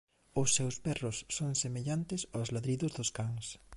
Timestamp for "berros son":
0.85-1.51